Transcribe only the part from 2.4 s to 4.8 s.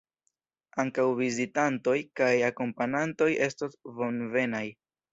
akompanantoj estos bonvenaj.